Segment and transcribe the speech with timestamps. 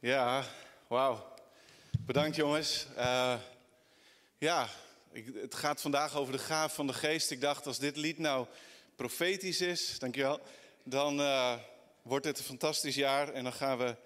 [0.00, 0.44] Ja,
[0.86, 1.34] wauw.
[1.98, 2.86] Bedankt jongens.
[2.96, 3.34] Uh,
[4.38, 4.68] ja,
[5.12, 7.30] ik, het gaat vandaag over de gaaf van de geest.
[7.30, 8.46] Ik dacht, als dit lied nou
[8.96, 10.40] profetisch is, dankjewel,
[10.82, 11.54] dan uh,
[12.02, 13.32] wordt het een fantastisch jaar.
[13.32, 13.96] En dan gaan we,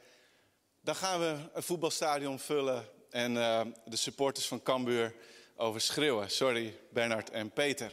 [0.81, 5.15] dan gaan we een voetbalstadion vullen en uh, de supporters van Cambuur
[5.57, 6.31] over schreeuwen.
[6.31, 7.93] Sorry, Bernard en Peter.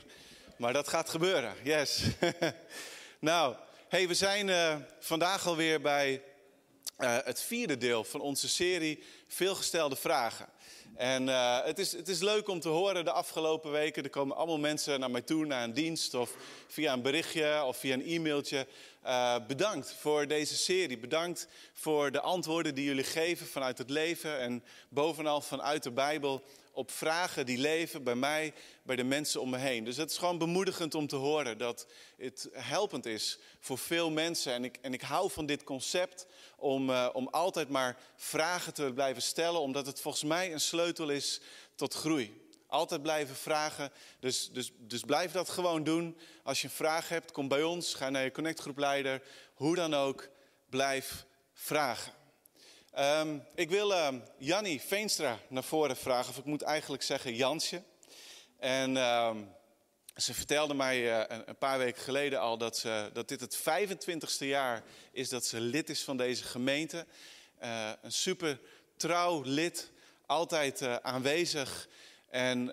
[0.57, 2.03] Maar dat gaat gebeuren, yes.
[3.19, 3.55] nou,
[3.87, 6.23] hey, we zijn vandaag alweer bij
[6.99, 10.47] uh, het vierde deel van onze serie Veelgestelde Vragen.
[10.95, 14.03] En uh, het, is, het is leuk om te horen de afgelopen weken.
[14.03, 16.35] Er komen allemaal mensen naar mij toe, naar een dienst of
[16.67, 18.67] via een berichtje of via een e-mailtje.
[19.05, 20.97] Uh, bedankt voor deze serie.
[20.97, 26.43] Bedankt voor de antwoorden die jullie geven vanuit het leven en bovenal vanuit de Bijbel
[26.79, 29.83] op vragen die leven bij mij, bij de mensen om me heen.
[29.83, 31.87] Dus het is gewoon bemoedigend om te horen dat
[32.17, 34.53] het helpend is voor veel mensen.
[34.53, 36.25] En ik, en ik hou van dit concept
[36.57, 41.09] om, uh, om altijd maar vragen te blijven stellen, omdat het volgens mij een sleutel
[41.09, 41.41] is
[41.75, 42.47] tot groei.
[42.67, 43.91] Altijd blijven vragen.
[44.19, 46.17] Dus, dus, dus blijf dat gewoon doen.
[46.43, 47.93] Als je een vraag hebt, kom bij ons.
[47.93, 49.21] Ga naar je connectgroepleider.
[49.53, 50.29] Hoe dan ook,
[50.69, 52.13] blijf vragen.
[52.97, 56.29] Um, ik wil uh, Jannie Veenstra naar voren vragen.
[56.29, 57.83] Of ik moet eigenlijk zeggen Jansje.
[58.57, 59.51] En um,
[60.15, 63.59] ze vertelde mij uh, een, een, paar weken geleden al dat, ze, dat dit het
[63.59, 67.05] 25ste jaar is dat ze lid is van deze gemeente.
[67.63, 68.59] Uh, een super
[68.97, 69.91] trouw lid,
[70.25, 71.87] altijd aanwezig.
[72.29, 72.71] En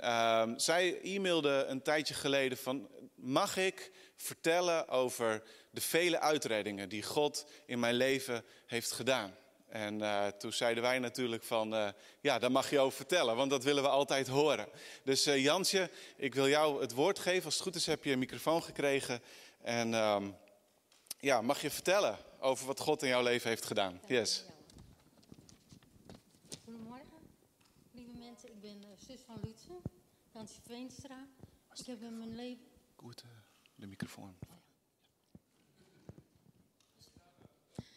[0.56, 7.46] zij e-mailde een tijdje geleden van, mag ik vertellen over de vele uitreddingen die God
[7.66, 9.36] in mijn leven heeft gedaan?
[9.68, 11.88] En uh, toen zeiden wij natuurlijk van, uh,
[12.20, 14.68] ja, daar mag je over vertellen, want dat willen we altijd horen.
[15.04, 17.44] Dus uh, Jansje, ik wil jou het woord geven.
[17.44, 19.22] Als het goed is heb je een microfoon gekregen.
[19.62, 20.36] En um,
[21.18, 24.00] ja, mag je vertellen over wat God in jouw leven heeft gedaan?
[24.06, 24.44] Yes.
[29.06, 29.80] zus van Lutse,
[30.32, 31.26] Jansje Veenstra.
[31.74, 32.64] Ik heb in mijn leven...
[32.96, 33.24] Goed,
[33.74, 34.36] de microfoon.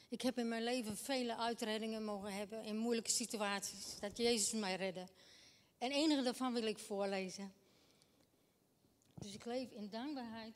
[0.09, 3.99] Ik heb in mijn leven vele uitreddingen mogen hebben in moeilijke situaties.
[3.99, 5.07] Dat Jezus mij redde.
[5.77, 7.53] En enige daarvan wil ik voorlezen.
[9.13, 10.55] Dus ik leef in dankbaarheid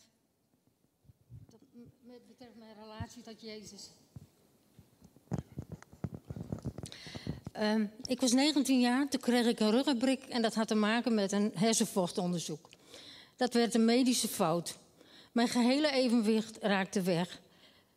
[2.02, 3.90] met betreft mijn relatie tot Jezus.
[7.60, 11.14] Um, ik was 19 jaar, toen kreeg ik een ruggenbrik en dat had te maken
[11.14, 12.70] met een hersenvochtonderzoek.
[13.36, 14.78] Dat werd een medische fout.
[15.32, 17.42] Mijn gehele evenwicht raakte weg.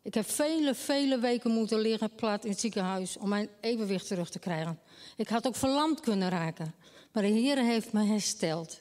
[0.07, 4.29] Ik heb vele, vele weken moeten liggen plat in het ziekenhuis om mijn evenwicht terug
[4.29, 4.79] te krijgen.
[5.17, 6.75] Ik had ook verlamd kunnen raken,
[7.11, 8.79] maar de Heer heeft me hersteld.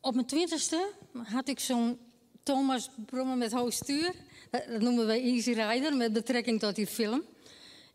[0.00, 1.98] Op mijn twintigste had ik zo'n
[2.42, 4.14] Thomas Brommer met hoog stuur.
[4.50, 7.22] Dat noemen wij Easy Rider met betrekking tot die film.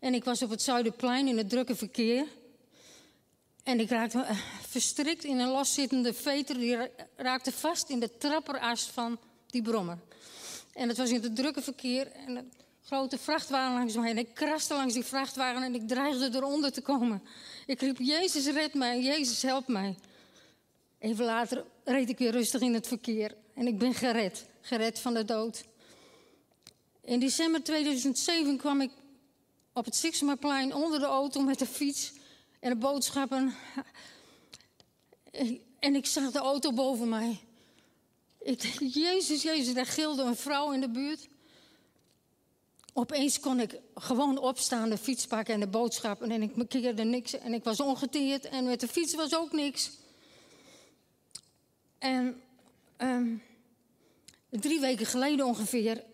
[0.00, 2.26] En ik was op het Zuiderplein in het drukke verkeer.
[3.62, 6.58] En ik raakte uh, verstrikt in een loszittende veter.
[6.58, 6.78] Die
[7.16, 9.98] raakte vast in de trapperas van die brommer.
[10.76, 12.12] En het was in het drukke verkeer.
[12.12, 12.52] En een
[12.84, 14.10] grote vrachtwagen langs mij.
[14.10, 17.22] En ik kraste langs die vrachtwagen en ik dreigde eronder te komen.
[17.66, 19.96] Ik riep, Jezus red mij, Jezus help mij.
[20.98, 23.34] Even later reed ik weer rustig in het verkeer.
[23.54, 24.46] En ik ben gered.
[24.60, 25.64] Gered van de dood.
[27.00, 28.90] In december 2007 kwam ik
[29.72, 32.12] op het Sixmaplein onder de auto met de fiets
[32.60, 33.54] en de boodschappen.
[35.78, 37.45] En ik zag de auto boven mij.
[38.78, 41.28] Jezus, Jezus, daar gilde een vrouw in de buurt.
[42.92, 46.30] Opeens kon ik gewoon opstaan, de fiets pakken en de boodschappen.
[46.30, 47.38] En ik keerde niks.
[47.38, 48.44] En ik was ongeteerd.
[48.44, 49.90] En met de fiets was ook niks.
[51.98, 52.42] En
[52.98, 53.42] um,
[54.50, 56.04] drie weken geleden ongeveer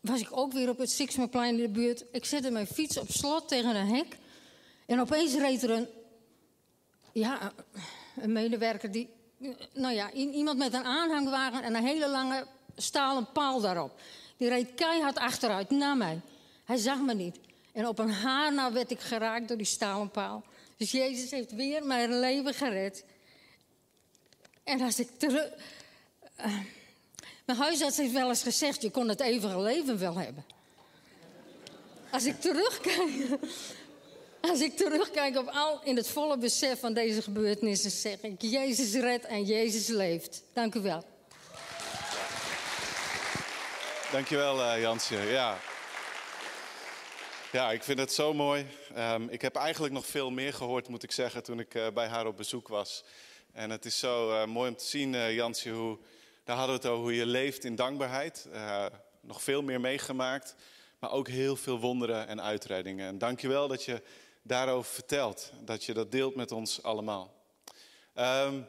[0.00, 2.04] was ik ook weer op het Sixmaplein in de buurt.
[2.12, 4.16] Ik zette mijn fiets op slot tegen een hek.
[4.86, 5.88] En opeens reed er een,
[7.12, 7.52] ja,
[8.16, 9.08] een medewerker die,
[9.72, 14.00] nou ja, iemand met een aanhangwagen en een hele lange stalen paal daarop.
[14.36, 16.20] Die reed keihard achteruit naar mij.
[16.64, 17.38] Hij zag me niet.
[17.72, 20.44] En op een haar na werd ik geraakt door die stalen paal.
[20.76, 23.04] Dus Jezus heeft weer mijn leven gered.
[24.64, 25.50] En als ik terug.
[26.38, 26.58] Uh,
[27.44, 30.44] mijn huisarts heeft wel eens gezegd: je kon het eeuwige leven wel hebben.
[32.10, 33.38] Als ik terugkijk,
[34.50, 38.94] als ik terugkijk op al in het volle besef van deze gebeurtenissen, zeg ik: Jezus
[38.94, 40.42] redt en Jezus leeft.
[40.52, 41.04] Dank u wel.
[44.12, 45.16] Dankjewel, uh, Jansje.
[45.16, 45.58] Ja.
[47.52, 48.66] Ja, ik vind het zo mooi.
[48.98, 52.06] Um, ik heb eigenlijk nog veel meer gehoord, moet ik zeggen, toen ik uh, bij
[52.06, 53.04] haar op bezoek was.
[53.52, 55.98] En het is zo uh, mooi om te zien, Jansje, hoe
[56.44, 58.48] daar hadden we het over hoe je leeft in dankbaarheid.
[59.20, 60.54] Nog veel meer meegemaakt.
[60.98, 63.06] maar ook heel veel wonderen en uitreddingen.
[63.06, 64.02] En dankjewel dat je
[64.42, 67.34] daarover vertelt, dat je dat deelt met ons allemaal.
[68.14, 68.68] Um,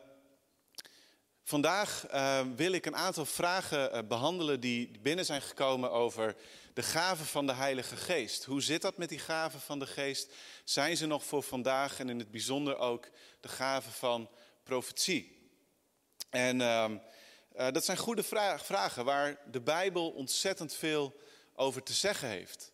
[1.43, 6.35] vandaag uh, wil ik een aantal vragen uh, behandelen die binnen zijn gekomen over
[6.73, 8.43] de gaven van de Heilige Geest.
[8.43, 10.33] Hoe zit dat met die gaven van de Geest?
[10.63, 13.09] Zijn ze nog voor vandaag en in het bijzonder ook
[13.39, 14.29] de gaven van
[14.63, 15.49] profetie?
[16.29, 16.91] En uh,
[17.71, 18.23] dat zijn goede
[18.57, 21.13] vragen waar de Bijbel ontzettend veel
[21.55, 22.72] over te zeggen heeft.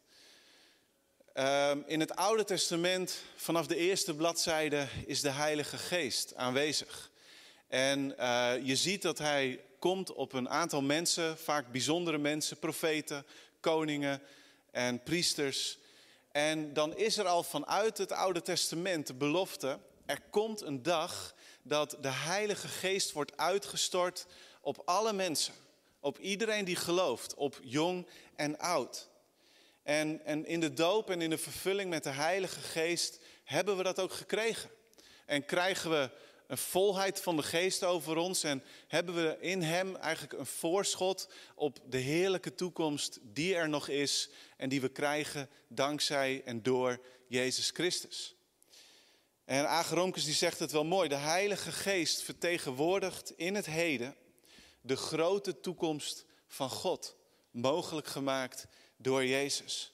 [1.39, 7.11] Ehm, in het Oude Testament, vanaf de eerste bladzijde, is de Heilige Geest aanwezig.
[7.67, 13.25] En uh, je ziet dat hij komt op een aantal mensen, vaak bijzondere mensen, profeten,
[13.59, 14.21] koningen
[14.71, 15.77] en priesters.
[16.31, 21.35] En dan is er al vanuit het Oude Testament de belofte, er komt een dag
[21.61, 24.25] dat de Heilige Geest wordt uitgestort
[24.61, 25.53] op alle mensen.
[25.99, 29.08] Op iedereen die gelooft, op jong en oud.
[29.83, 33.83] En, en in de doop en in de vervulling met de Heilige Geest hebben we
[33.83, 34.69] dat ook gekregen.
[35.25, 36.09] En krijgen we
[36.47, 41.29] een volheid van de geest over ons en hebben we in Hem eigenlijk een voorschot
[41.55, 46.99] op de heerlijke toekomst die er nog is en die we krijgen dankzij en door
[47.27, 48.35] Jezus Christus.
[49.45, 54.15] En Ageromkes die zegt het wel mooi, de Heilige Geest vertegenwoordigt in het heden
[54.81, 57.15] de grote toekomst van God,
[57.51, 58.67] mogelijk gemaakt
[59.01, 59.93] door Jezus.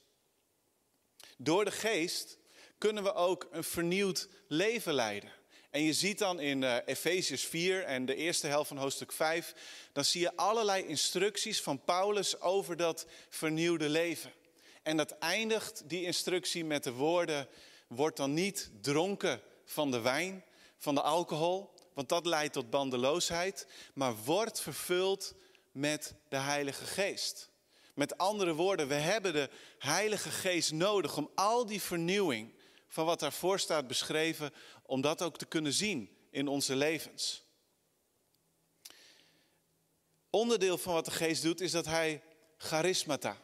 [1.36, 2.38] Door de geest
[2.78, 5.32] kunnen we ook een vernieuwd leven leiden.
[5.70, 9.54] En je ziet dan in uh, Efeziërs 4 en de eerste helft van hoofdstuk 5,
[9.92, 14.32] dan zie je allerlei instructies van Paulus over dat vernieuwde leven.
[14.82, 17.48] En dat eindigt die instructie met de woorden:
[17.86, 20.44] word dan niet dronken van de wijn,
[20.78, 25.34] van de alcohol, want dat leidt tot bandeloosheid, maar word vervuld
[25.72, 27.50] met de Heilige Geest.
[27.96, 32.54] Met andere woorden, we hebben de Heilige Geest nodig om al die vernieuwing
[32.86, 34.52] van wat daarvoor staat beschreven,
[34.82, 37.44] om dat ook te kunnen zien in onze levens.
[40.30, 42.22] Onderdeel van wat de Geest doet is dat Hij
[42.56, 43.36] charismata,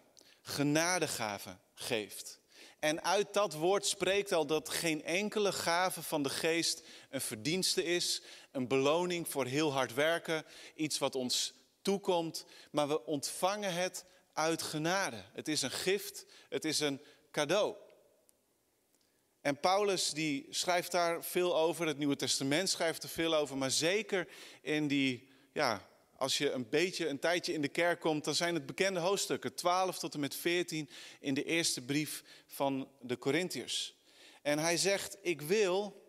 [0.43, 2.41] genadegaven geeft.
[2.79, 7.85] En uit dat woord spreekt al dat geen enkele gave van de Geest een verdienste
[7.85, 10.45] is, een beloning voor heel hard werken,
[10.75, 15.25] iets wat ons toekomt, maar we ontvangen het uit genade.
[15.33, 17.01] Het is een gift, het is een
[17.31, 17.75] cadeau.
[19.41, 23.71] En Paulus die schrijft daar veel over, het Nieuwe Testament schrijft er veel over, maar
[23.71, 24.29] zeker
[24.61, 28.55] in die, ja, als je een beetje een tijdje in de kerk komt, dan zijn
[28.55, 30.91] het bekende hoofdstukken, 12 tot en met 14
[31.21, 33.95] in de eerste brief van de Corinthiërs.
[34.43, 36.03] En hij zegt, ik wil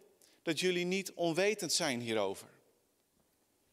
[0.44, 2.48] dat jullie niet onwetend zijn hierover.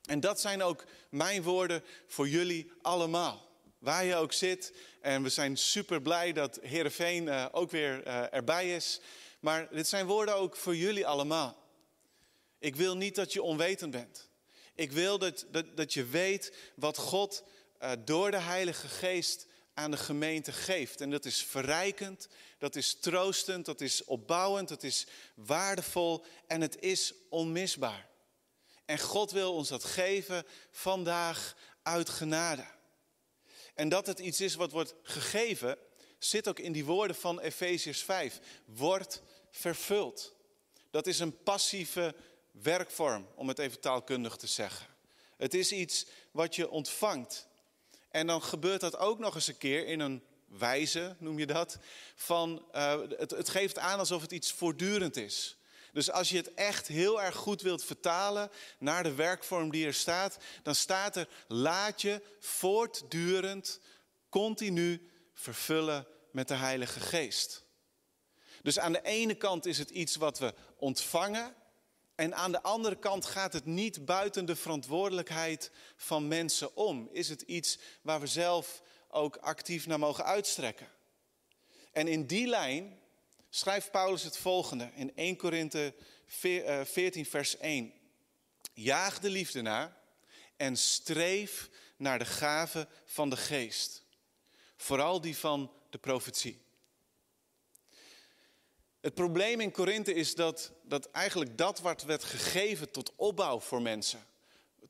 [0.04, 3.49] En dat zijn ook mijn woorden voor jullie allemaal
[3.80, 4.72] waar je ook zit.
[5.00, 9.00] En we zijn super blij dat Heerenveen uh, ook weer uh, erbij is.
[9.40, 11.68] Maar dit zijn woorden ook voor jullie allemaal.
[12.58, 14.28] Ik wil niet dat je onwetend bent.
[14.74, 17.44] Ik wil dat, dat, dat je weet wat God
[17.82, 21.00] uh, door de Heilige Geest aan de gemeente geeft.
[21.00, 22.28] En dat is verrijkend,
[22.58, 28.08] dat is troostend, dat is opbouwend, dat is waardevol en het is onmisbaar.
[28.84, 32.64] En God wil ons dat geven vandaag uit genade.
[33.80, 35.78] En dat het iets is wat wordt gegeven,
[36.18, 38.40] zit ook in die woorden van Efeziërs 5.
[38.64, 40.34] Wordt vervuld.
[40.90, 42.14] Dat is een passieve
[42.50, 44.86] werkvorm, om het even taalkundig te zeggen.
[45.36, 47.48] Het is iets wat je ontvangt.
[48.10, 51.78] En dan gebeurt dat ook nog eens een keer in een wijze, noem je dat,
[52.14, 55.56] van uh, het, het geeft aan alsof het iets voortdurend is.
[55.92, 59.94] Dus als je het echt heel erg goed wilt vertalen naar de werkvorm die er
[59.94, 63.80] staat, dan staat er: laat je voortdurend,
[64.28, 67.64] continu vervullen met de Heilige Geest.
[68.62, 71.54] Dus aan de ene kant is het iets wat we ontvangen.
[72.14, 77.08] En aan de andere kant gaat het niet buiten de verantwoordelijkheid van mensen om.
[77.12, 80.88] Is het iets waar we zelf ook actief naar mogen uitstrekken.
[81.92, 82.99] En in die lijn
[83.50, 85.94] schrijft Paulus het volgende in 1 Korinthe
[86.26, 87.92] 14, eh, vers 1.
[88.72, 90.00] Jaag de liefde na
[90.56, 94.04] en streef naar de gave van de geest.
[94.76, 96.62] Vooral die van de profetie.
[99.00, 103.82] Het probleem in Korinthe is dat, dat eigenlijk dat wat werd gegeven tot opbouw voor
[103.82, 104.26] mensen,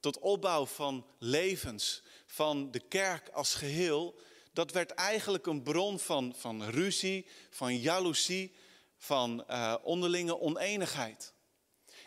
[0.00, 4.20] tot opbouw van levens, van de kerk als geheel,
[4.52, 8.54] dat werd eigenlijk een bron van, van ruzie, van jaloezie,
[8.96, 11.32] van uh, onderlinge oneenigheid.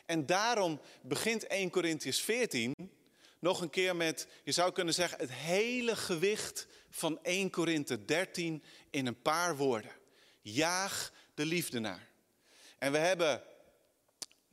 [0.06, 2.74] En daarom begint 1 Corinthians 14
[3.40, 8.64] nog een keer met, je zou kunnen zeggen, het hele gewicht van 1 Korinthe 13
[8.90, 9.92] in een paar woorden.
[10.42, 12.08] Jaag de liefde naar.
[12.78, 13.44] En we hebben,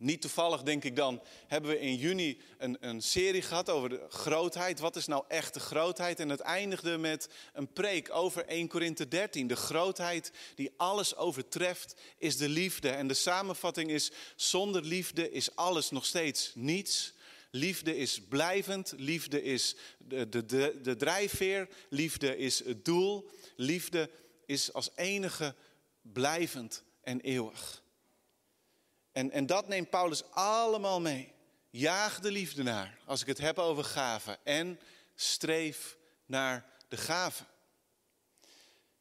[0.01, 4.07] niet toevallig denk ik dan, hebben we in juni een, een serie gehad over de
[4.09, 4.81] grootheid.
[4.81, 6.21] Wat is nou echt de grootheid?
[6.21, 9.47] En het eindigde met een preek over 1 Korinthe 13.
[9.47, 12.89] De grootheid die alles overtreft is de liefde.
[12.89, 17.13] En de samenvatting is, zonder liefde is alles nog steeds niets.
[17.51, 24.11] Liefde is blijvend, liefde is de, de, de, de drijfveer, liefde is het doel, liefde
[24.47, 25.55] is als enige
[26.03, 27.80] blijvend en eeuwig.
[29.13, 31.33] En, en dat neemt Paulus allemaal mee.
[31.71, 34.39] Jaag de liefde naar, als ik het heb over gaven.
[34.45, 34.81] En
[35.15, 37.47] streef naar de gaven.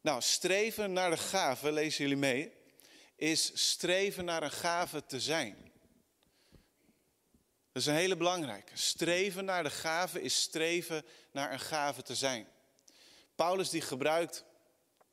[0.01, 2.53] Nou, streven naar de gaven, lezen jullie mee,
[3.15, 5.71] is streven naar een gave te zijn.
[7.71, 8.77] Dat is een hele belangrijke.
[8.77, 12.47] Streven naar de gave is streven naar een gave te zijn.
[13.35, 14.43] Paulus die gebruikt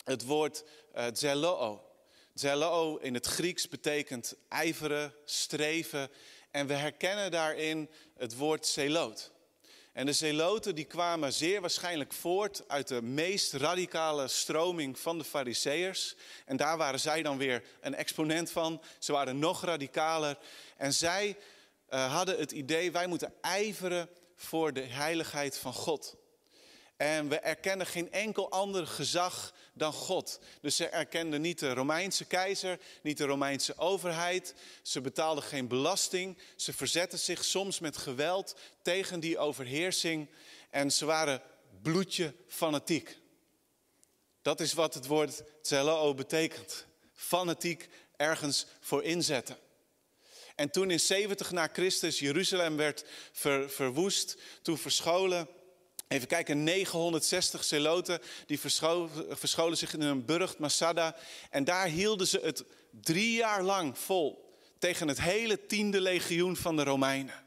[0.04, 1.85] het woord uh, zeloo.
[2.38, 6.10] Zeloo in het Grieks betekent ijveren, streven.
[6.50, 9.32] En we herkennen daarin het woord zeloot.
[9.92, 15.24] En de zeloten die kwamen zeer waarschijnlijk voort uit de meest radicale stroming van de
[15.24, 16.16] fariseërs.
[16.44, 18.82] En daar waren zij dan weer een exponent van.
[18.98, 20.38] Ze waren nog radicaler.
[20.76, 21.36] En zij
[21.90, 26.16] uh, hadden het idee, wij moeten ijveren voor de heiligheid van God.
[26.96, 30.40] En we erkennen geen enkel ander gezag dan God.
[30.60, 34.54] Dus ze erkenden niet de Romeinse keizer, niet de Romeinse overheid.
[34.82, 36.38] Ze betaalden geen belasting.
[36.56, 40.28] Ze verzetten zich soms met geweld tegen die overheersing.
[40.70, 41.42] En ze waren
[41.82, 43.18] bloedje fanatiek.
[44.42, 46.86] Dat is wat het woord zeloo betekent.
[47.14, 49.56] Fanatiek ergens voor inzetten.
[50.54, 55.48] En toen in 70 na Christus Jeruzalem werd ver, verwoest, toen verscholen,
[56.08, 61.16] even kijken, 960 zeloten, die verscholen, zich in een burcht, Masada.
[61.50, 66.76] En daar hielden ze het drie jaar lang vol tegen het hele tiende legioen van
[66.76, 67.44] de Romeinen.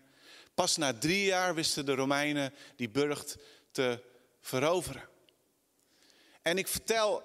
[0.53, 3.37] Pas na drie jaar wisten de Romeinen die burcht
[3.71, 4.03] te
[4.41, 5.07] veroveren.
[6.41, 7.23] En ik vertel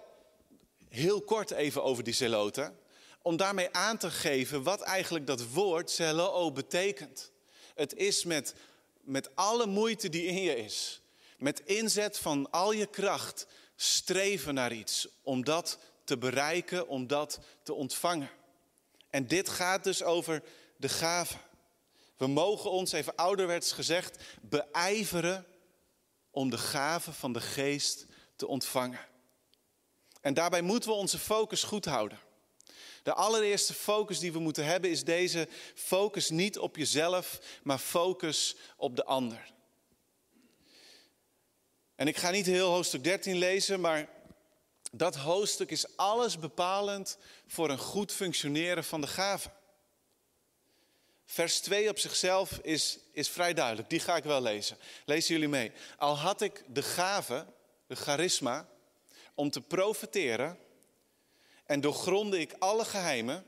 [0.89, 2.79] heel kort even over die zeloten
[3.23, 7.31] om daarmee aan te geven wat eigenlijk dat woord zeloo betekent.
[7.75, 8.55] Het is met,
[9.01, 11.01] met alle moeite die in je is,
[11.45, 13.47] met inzet van al je kracht,
[13.77, 18.31] streven naar iets, om dat te bereiken, om dat te ontvangen.
[19.11, 20.43] En dit gaat dus over
[20.77, 21.37] de gave.
[22.17, 25.47] We mogen ons, even ouderwets gezegd, beijveren
[26.31, 29.07] om de gave van de geest te ontvangen.
[30.21, 32.19] En daarbij moeten we onze focus goed houden.
[33.03, 38.57] De allereerste focus die we moeten hebben is deze focus niet op jezelf, maar focus
[38.77, 39.53] op de ander.
[41.97, 44.09] En ik ga niet heel hoofdstuk 13 lezen, maar
[44.93, 49.51] dat hoofdstuk is alles bepalend voor een goed functioneren van de gave.
[51.25, 54.79] Vers 2 op zichzelf is, is vrij duidelijk, die ga ik wel lezen.
[55.05, 55.73] Lezen jullie mee.
[55.99, 57.47] Al had ik de gave,
[57.87, 58.69] de charisma,
[59.35, 60.59] om te profiteren
[61.65, 63.47] en doorgronde ik alle geheimen,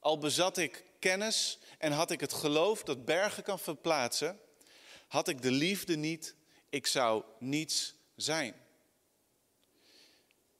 [0.00, 4.40] al bezat ik kennis en had ik het geloof dat bergen kan verplaatsen,
[5.06, 6.34] had ik de liefde niet,
[6.76, 8.54] ik zou niets zijn.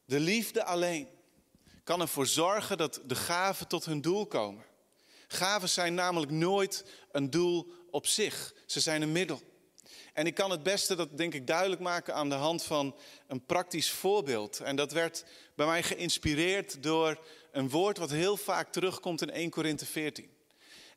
[0.04, 1.08] De liefde alleen
[1.84, 4.64] kan ervoor zorgen dat de gaven tot hun doel komen.
[5.28, 9.40] Gaven zijn namelijk nooit een doel op zich, ze zijn een middel.
[10.12, 12.96] En ik kan het beste dat denk ik duidelijk maken aan de hand van
[13.26, 14.60] een praktisch voorbeeld.
[14.60, 19.50] En dat werd bij mij geïnspireerd door een woord wat heel vaak terugkomt in 1
[19.50, 20.36] Korinthe 14.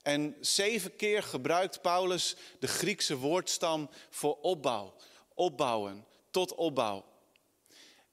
[0.02, 4.94] En zeven keer gebruikt Paulus de Griekse woordstam voor opbouw,
[5.40, 7.06] opbouwen, tot opbouw.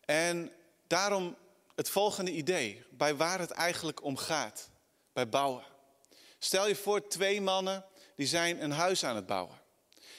[0.05, 0.53] En
[0.87, 1.37] daarom
[1.75, 4.71] het volgende idee, bij waar het eigenlijk om gaat,
[5.13, 5.65] bij bouwen.
[6.39, 7.85] Stel je voor twee mannen
[8.17, 9.61] die zijn een huis aan het bouwen.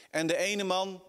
[0.10, 1.04] En de ene man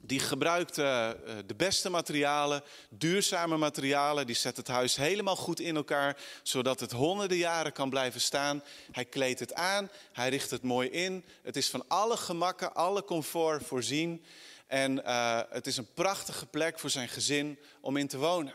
[0.00, 1.10] die gebruikt uh,
[1.46, 4.26] de beste materialen, duurzame materialen.
[4.26, 8.62] Die zet het huis helemaal goed in elkaar, zodat het honderden jaren kan blijven staan.
[8.92, 11.24] Hij kleedt het aan, hij richt het mooi in.
[11.42, 14.24] Het is van alle gemakken, alle comfort voorzien.
[14.66, 18.54] En uh, het is een prachtige plek voor zijn gezin om in te wonen.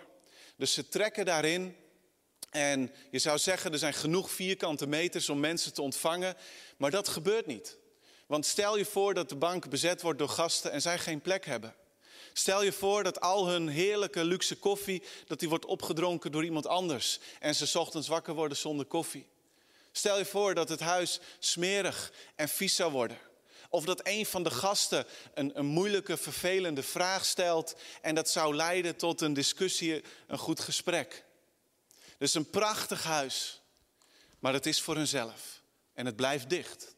[0.56, 1.76] Dus ze trekken daarin.
[2.50, 6.36] En je zou zeggen, er zijn genoeg vierkante meters om mensen te ontvangen.
[6.78, 7.78] Maar dat gebeurt niet.
[8.28, 11.46] Want stel je voor dat de bank bezet wordt door gasten en zij geen plek
[11.46, 11.76] hebben.
[12.34, 16.68] Stel je voor dat al hun heerlijke luxe koffie, dat die wordt opgedronken door iemand
[16.68, 17.20] anders.
[17.40, 19.28] En ze ochtends wakker worden zonder koffie.
[19.92, 23.18] Stel je voor dat het huis smerig en vies zou worden.
[23.72, 28.56] Of dat een van de gasten een, een moeilijke, vervelende vraag stelt en dat zou
[28.56, 31.26] leiden tot een discussie, een goed gesprek.
[32.18, 33.62] Dus een prachtig huis,
[34.40, 35.62] maar het is voor hunzelf
[35.94, 36.96] en het blijft dicht.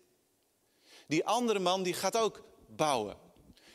[1.07, 3.17] Die andere man die gaat ook bouwen.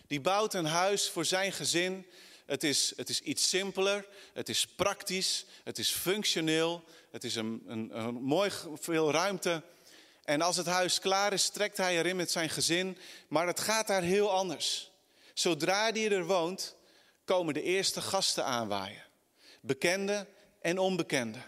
[0.07, 2.07] Die bouwt een huis voor zijn gezin.
[2.47, 7.63] Het is, het is iets simpeler, het is praktisch, het is functioneel, het is een,
[7.67, 9.63] een, een mooi veel ruimte.
[10.29, 12.99] En als het huis klaar is, trekt hij erin met zijn gezin.
[13.29, 14.91] Maar het gaat daar heel anders.
[15.35, 16.77] Zodra hij er woont,
[17.25, 19.03] komen de eerste gasten aanwaaien.
[19.61, 20.27] Bekende
[20.61, 21.39] en onbekende.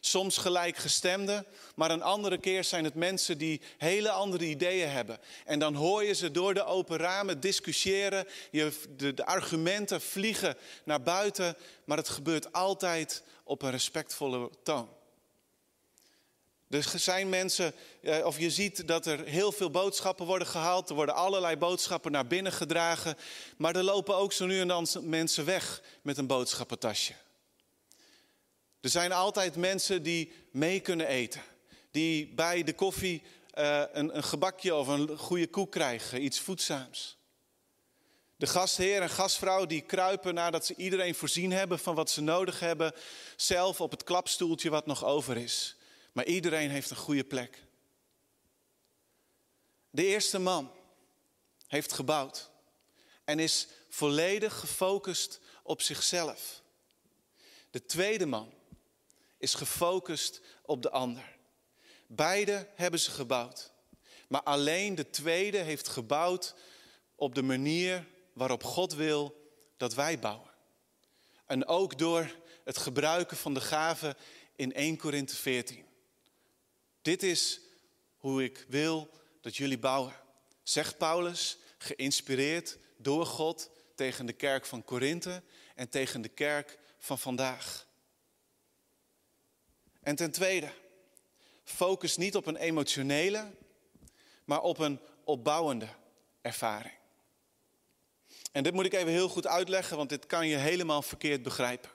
[0.00, 1.44] Soms gelijkgestemde,
[1.74, 5.18] maar een andere keer zijn het mensen die hele andere ideeën hebben.
[5.44, 10.56] En dan hoor je ze door de open ramen discussiëren, je, de, de argumenten vliegen
[10.84, 14.88] naar buiten, maar het gebeurt altijd op een respectvolle toon.
[16.74, 20.88] Er zijn mensen, eh, of je ziet dat er heel veel boodschappen worden gehaald.
[20.88, 23.16] Er worden allerlei boodschappen naar binnen gedragen.
[23.56, 27.12] Maar er lopen ook zo nu en dan mensen weg met een boodschappentasje.
[28.80, 31.42] Er zijn altijd mensen die mee kunnen eten.
[31.90, 33.22] Die bij de koffie
[33.58, 37.16] uh, een, een gebakje of een goede koek krijgen, iets voedzaams.
[38.36, 42.60] De gastheer en gastvrouw die kruipen nadat ze iedereen voorzien hebben van wat ze nodig
[42.60, 42.92] hebben,
[43.36, 45.76] zelf op het klapstoeltje wat nog over is.
[46.14, 47.64] Maar iedereen heeft een goede plek.
[49.90, 50.72] De eerste man
[51.66, 52.50] heeft gebouwd
[53.24, 56.62] en is volledig gefocust op zichzelf.
[57.70, 58.52] De tweede man
[59.38, 61.36] is gefocust op de ander.
[62.06, 63.72] Beide hebben ze gebouwd.
[64.28, 66.54] Maar alleen de tweede heeft gebouwd
[67.14, 70.50] op de manier waarop God wil dat wij bouwen.
[71.46, 74.16] En ook door het gebruiken van de gaven
[74.56, 75.92] in 1 Korinthe 14.
[77.04, 77.60] Dit is
[78.16, 80.16] hoe ik wil dat jullie bouwen.
[80.62, 85.42] Zegt Paulus, geïnspireerd door God tegen de kerk van Korinthe
[85.74, 87.86] en tegen de kerk van vandaag.
[90.02, 90.72] En ten tweede,
[91.64, 93.50] focus niet op een emotionele,
[94.44, 95.88] maar op een opbouwende
[96.40, 96.94] ervaring.
[98.52, 101.90] En dit moet ik even heel goed uitleggen, want dit kan je helemaal verkeerd begrijpen.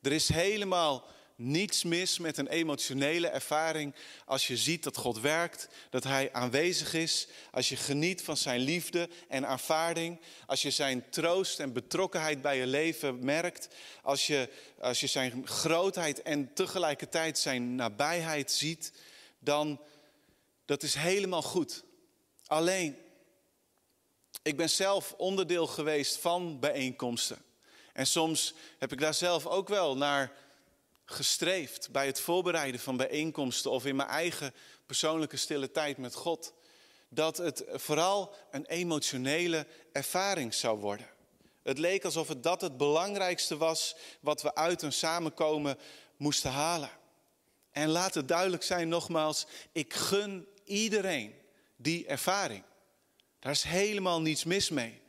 [0.00, 5.68] Er is helemaal niets mis met een emotionele ervaring als je ziet dat God werkt,
[5.90, 11.10] dat Hij aanwezig is, als je geniet van Zijn liefde en aanvaarding, als je Zijn
[11.10, 13.68] troost en betrokkenheid bij je leven merkt,
[14.02, 14.48] als je,
[14.80, 18.92] als je Zijn grootheid en tegelijkertijd Zijn nabijheid ziet,
[19.38, 19.80] dan
[20.64, 21.84] dat is helemaal goed.
[22.46, 22.96] Alleen,
[24.42, 27.42] ik ben zelf onderdeel geweest van bijeenkomsten.
[27.92, 30.32] En soms heb ik daar zelf ook wel naar
[31.04, 34.54] gestreefd bij het voorbereiden van bijeenkomsten of in mijn eigen
[34.86, 36.54] persoonlijke stille tijd met God.
[37.08, 41.06] Dat het vooral een emotionele ervaring zou worden.
[41.62, 45.78] Het leek alsof het dat het belangrijkste was wat we uit een samenkomen
[46.16, 46.90] moesten halen.
[47.70, 51.34] En laat het duidelijk zijn nogmaals, ik gun iedereen
[51.76, 52.64] die ervaring.
[53.38, 55.01] Daar is helemaal niets mis mee.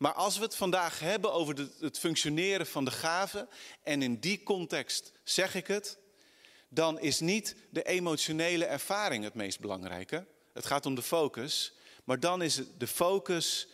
[0.00, 3.48] Maar als we het vandaag hebben over het functioneren van de gaven,
[3.82, 5.98] en in die context zeg ik het,
[6.68, 10.26] dan is niet de emotionele ervaring het meest belangrijke.
[10.52, 13.68] Het gaat om de focus, maar dan is de focus,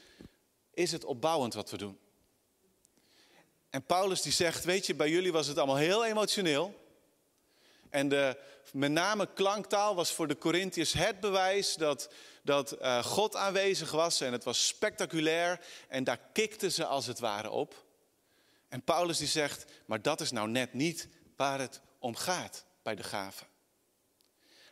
[0.74, 1.98] is het opbouwend wat we doen.
[3.70, 6.85] En Paulus die zegt, weet je, bij jullie was het allemaal heel emotioneel.
[7.96, 8.36] En de,
[8.72, 12.08] met name klanktaal was voor de Corinthiërs het bewijs dat,
[12.42, 14.20] dat uh, God aanwezig was.
[14.20, 15.60] En het was spectaculair.
[15.88, 17.84] En daar kikten ze als het ware op.
[18.68, 22.94] En Paulus die zegt, maar dat is nou net niet waar het om gaat bij
[22.94, 23.46] de gaven.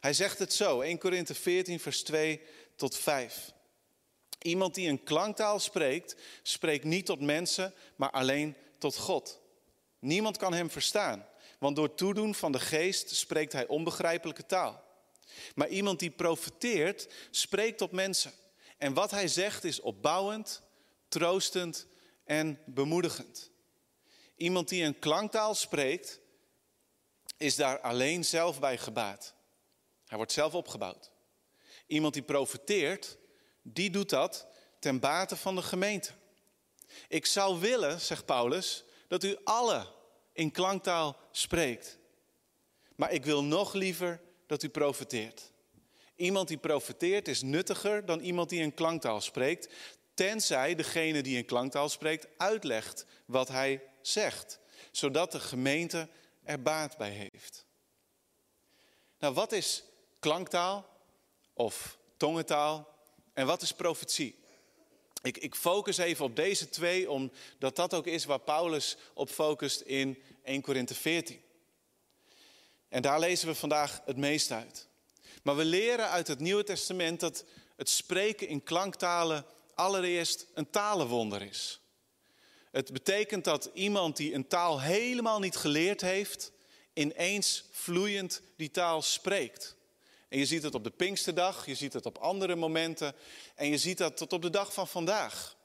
[0.01, 2.41] Hij zegt het zo, 1 Korinthe 14, vers 2
[2.77, 3.53] tot 5.
[4.39, 9.41] Iemand die een klanktaal spreekt, spreekt niet tot mensen, maar alleen tot God.
[9.99, 11.27] Niemand kan hem verstaan.
[11.65, 14.85] Want door toedoen van de geest spreekt hij onbegrijpelijke taal.
[15.55, 18.33] Maar iemand die profeteert, spreekt tot mensen.
[18.79, 20.63] En wat hij zegt is opbouwend,
[21.09, 21.87] troostend
[22.25, 23.51] en bemoedigend.
[24.37, 26.21] Iemand die een klanktaal spreekt,
[27.37, 29.35] is daar alleen zelf bij gebaat.
[30.07, 31.11] Hij wordt zelf opgebouwd.
[31.87, 33.17] Iemand die profeteert,
[33.63, 34.47] die doet dat
[34.79, 36.13] ten bate van de gemeente.
[37.09, 40.03] Ik zou willen, zegt Paulus, dat u alle
[40.35, 41.99] in klanktaal spreekt.
[42.97, 45.53] Maar ik wil nog liever dat u profeteert.
[46.17, 49.75] Iemand die profeteert is nuttiger dan iemand die in klanktaal spreekt,
[50.15, 54.59] tenzij degene die in klanktaal spreekt uitlegt wat hij zegt,
[54.91, 56.09] zodat de gemeente
[56.43, 57.67] er baat bij heeft.
[59.19, 59.85] Nou, wat is
[60.19, 60.87] klanktaal
[61.53, 62.95] of tongentaal
[63.35, 64.44] En wat is profetie?
[65.25, 69.81] Ik, ik focus even op deze twee, omdat dat ook is waar Paulus op focust
[69.81, 71.41] in 1 Korinthe 14.
[72.89, 74.89] En daar lezen we vandaag het meest uit.
[75.43, 77.45] Maar we leren uit het Nieuwe Testament dat
[77.77, 81.81] het spreken in klanktalen allereerst een talenwonder is.
[82.71, 86.53] Het betekent dat iemand die een taal helemaal niet geleerd heeft,
[86.93, 89.74] ineens vloeiend die taal spreekt.
[90.35, 93.15] En je ziet het op de Pinksterdag, je ziet het op andere momenten
[93.55, 95.57] en je ziet dat tot op de dag van vandaag.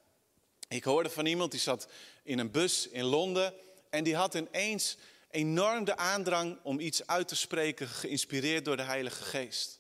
[0.68, 1.88] Ik hoorde van iemand die zat
[2.24, 3.54] in een bus in Londen
[3.90, 4.98] en die had ineens
[5.32, 9.80] enorm de aandrang om iets uit te spreken, geïnspireerd door de Heilige Geest.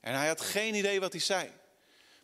[0.00, 1.50] En hij had geen idee wat hij zei.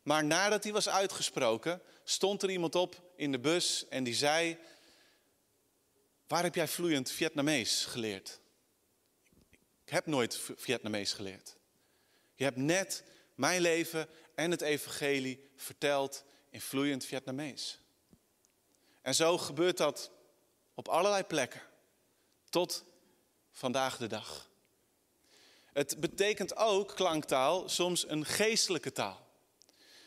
[0.02, 4.58] Maar nadat hij was uitgesproken, stond er iemand op in de bus en die zei:
[6.26, 8.40] Waar heb jij vloeiend Vietnamees geleerd?
[9.84, 11.57] Ik heb nooit Vietnamees geleerd.
[12.38, 13.02] Je hebt net
[13.34, 17.78] mijn leven en het evangelie verteld in vloeiend Vietnamees.
[19.02, 20.10] En zo gebeurt dat
[20.74, 21.60] op allerlei plekken.
[22.50, 22.84] Tot
[23.50, 24.50] vandaag de dag.
[25.72, 29.26] Het betekent ook, klanktaal, soms een geestelijke taal.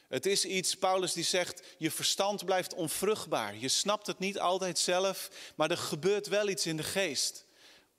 [0.08, 3.56] Het is iets, Paulus die zegt, je verstand blijft onvruchtbaar.
[3.56, 7.46] Je snapt het niet altijd zelf, maar er gebeurt wel iets in de geest.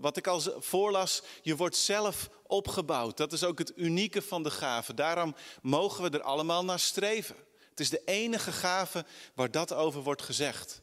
[0.03, 3.17] Wat ik al voorlas, je wordt zelf opgebouwd.
[3.17, 4.95] Dat is ook het unieke van de gave.
[4.95, 7.37] Daarom mogen we er allemaal naar streven.
[7.71, 10.81] Het is de enige gave waar dat over wordt gezegd.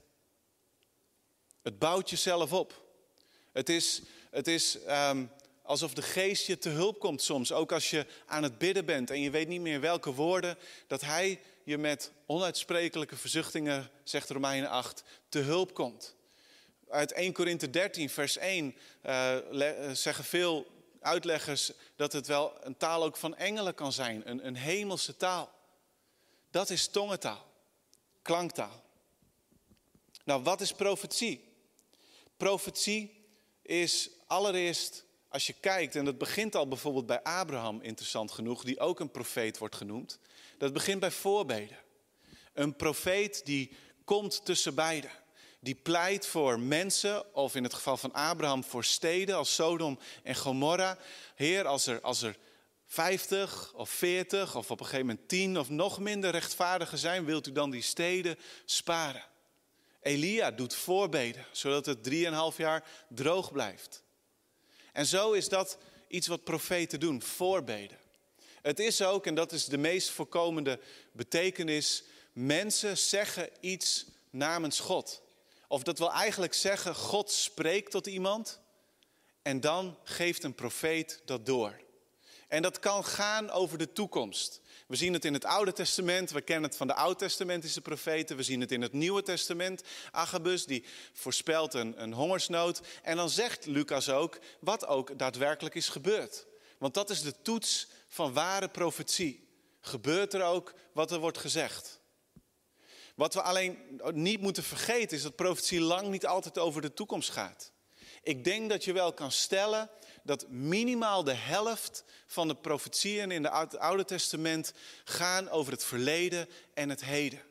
[1.61, 2.83] Het bouwt jezelf op.
[3.51, 4.01] Het is,
[4.31, 5.31] het is um,
[5.63, 7.51] alsof de geest je te hulp komt soms.
[7.51, 10.57] Ook als je aan het bidden bent en je weet niet meer welke woorden.
[10.87, 16.17] Dat hij je met onuitsprekelijke verzuchtingen, zegt Romeinen 8, te hulp komt.
[16.89, 18.75] Uit 1 Korinthe 13, vers 1
[19.05, 20.67] uh, eh, zeggen veel
[21.01, 24.29] uitleggers dat het wel een taal ook van engelen kan zijn.
[24.29, 25.51] Een, een hemelse taal.
[26.51, 27.45] Dat is tongentaal.
[28.21, 28.83] Klanktaal.
[30.23, 31.53] Nou, wat is profetie?
[32.37, 33.25] Profetie
[33.61, 38.79] is allereerst, als je kijkt, en dat begint al bijvoorbeeld bij Abraham, interessant genoeg, die
[38.79, 40.19] ook een profeet wordt genoemd.
[40.57, 41.77] Dat begint bij voorbeden.
[42.53, 43.71] Een profeet die
[44.03, 45.11] komt tussen beiden.
[45.59, 50.35] Die pleit voor mensen, of in het geval van Abraham voor steden als Sodom en
[50.35, 50.97] Gomorra.
[51.35, 52.37] Heer, als er, als er
[52.87, 57.47] 50 of 40 of op een gegeven moment 10 of nog minder rechtvaardigen zijn, wilt
[57.47, 59.23] u dan die steden sparen?
[60.01, 64.03] Elia doet voorbeden, zodat het drieënhalf jaar droog blijft.
[64.93, 67.97] En zo is dat iets wat profeten doen, voorbeden.
[68.61, 70.79] Het is ook, en dat is de meest voorkomende
[71.11, 75.21] betekenis, mensen zeggen iets namens God.
[75.71, 78.59] Of dat wil eigenlijk zeggen, God spreekt tot iemand
[79.41, 81.79] en dan geeft een profeet dat door.
[82.47, 84.61] En dat kan gaan over de toekomst.
[84.87, 88.37] We zien het in het Oude Testament, we kennen het van de Oud-testamentische profeten.
[88.37, 89.83] We zien het in het Nieuwe Testament.
[90.11, 92.81] Agabus, die voorspelt een, een hongersnood.
[93.03, 96.45] En dan zegt Lucas ook wat ook daadwerkelijk is gebeurd.
[96.77, 99.47] Want dat is de toets van ware profetie.
[99.81, 101.98] Gebeurt er ook wat er wordt gezegd?
[103.19, 107.29] Wat we alleen niet moeten vergeten is dat profetie lang niet altijd over de toekomst
[107.29, 107.71] gaat.
[108.23, 109.89] Ik denk dat je wel kan stellen
[110.23, 116.49] dat minimaal de helft van de profetieën in het Oude Testament gaan over het verleden
[116.73, 117.41] en het heden.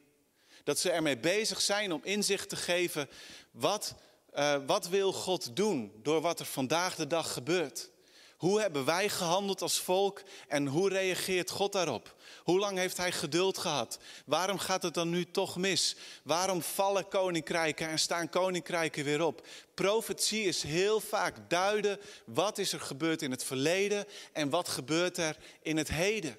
[0.65, 3.09] Dat ze ermee bezig zijn om inzicht te geven
[3.51, 3.95] wat,
[4.35, 7.91] uh, wat wil God doen door wat er vandaag de dag gebeurt.
[8.39, 12.17] Hoe hebben wij gehandeld als volk en hoe reageert God daarop?
[12.43, 13.99] Hoe lang heeft hij geduld gehad?
[14.27, 15.97] Waarom gaat het dan nu toch mis?
[16.23, 19.47] Waarom vallen koninkrijken en staan koninkrijken weer op?
[19.75, 25.17] Profetie is heel vaak duiden wat is er gebeurd in het verleden en wat gebeurt
[25.17, 26.39] er in het heden.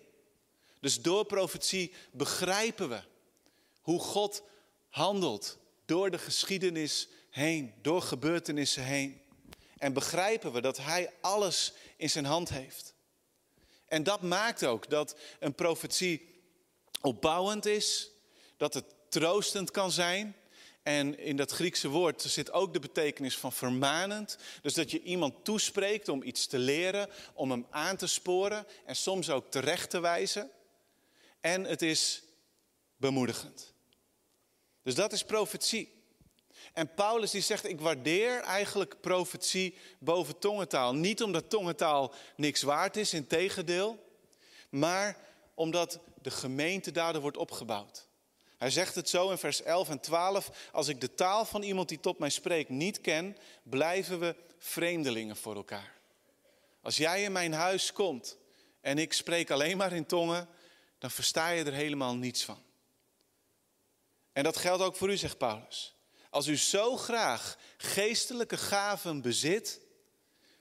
[0.79, 2.99] Dus door profetie begrijpen we
[3.81, 4.43] hoe God
[4.89, 9.21] handelt door de geschiedenis heen, door gebeurtenissen heen.
[9.79, 12.93] En begrijpen we dat Hij alles in zijn hand heeft.
[13.85, 16.41] En dat maakt ook dat een profetie
[17.01, 18.11] opbouwend is,
[18.57, 20.35] dat het troostend kan zijn.
[20.83, 24.37] En in dat Griekse woord zit ook de betekenis van vermanend.
[24.61, 28.95] Dus dat je iemand toespreekt om iets te leren, om hem aan te sporen en
[28.95, 30.51] soms ook terecht te wijzen.
[31.39, 32.23] En het is
[32.97, 33.73] bemoedigend.
[34.83, 35.98] Dus dat is profetie.
[36.73, 40.93] En Paulus die zegt, ik waardeer eigenlijk profetie boven tongentaal.
[40.95, 44.07] Niet omdat tongentaal niks waard is, in tegendeel.
[44.69, 45.17] Maar
[45.53, 48.07] omdat de gemeente daardoor wordt opgebouwd.
[48.57, 50.69] Hij zegt het zo in vers 11 en 12.
[50.71, 55.35] Als ik de taal van iemand die tot mij spreekt niet ken, blijven we vreemdelingen
[55.35, 55.93] voor elkaar.
[56.81, 58.37] Als jij in mijn huis komt
[58.81, 60.47] en ik spreek alleen maar in tongen,
[60.97, 62.63] dan versta je er helemaal niets van.
[64.33, 65.95] En dat geldt ook voor u, zegt Paulus.
[66.29, 69.81] Als u zo graag geestelijke gaven bezit,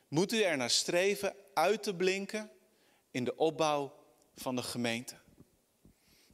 [0.08, 2.50] moet u er naar streven uit te blinken
[3.10, 3.94] in de opbouw
[4.36, 5.14] van de gemeente.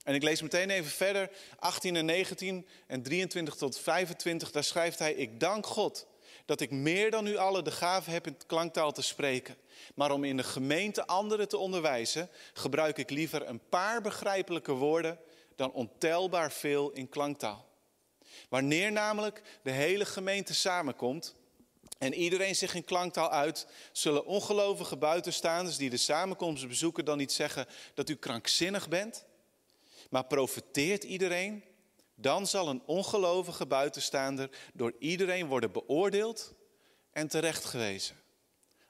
[0.02, 4.98] En ik lees meteen even verder, 18 en 19 en 23 tot 25, daar schrijft
[4.98, 6.06] hij, ik dank God
[6.44, 9.56] dat ik meer dan u allen de gave heb in klanktaal te spreken.
[9.94, 15.18] Maar om in de gemeente anderen te onderwijzen, gebruik ik liever een paar begrijpelijke woorden
[15.56, 17.73] dan ontelbaar veel in klanktaal.
[18.48, 21.34] Wanneer namelijk de hele gemeente samenkomt
[21.98, 27.32] en iedereen zich in klanktaal uit, zullen ongelovige buitenstaanders die de samenkomst bezoeken dan niet
[27.32, 29.24] zeggen dat u krankzinnig bent,
[30.10, 31.64] maar profeteert iedereen,
[32.14, 36.52] dan zal een ongelovige buitenstaander door iedereen worden beoordeeld
[37.12, 38.22] en terechtgewezen.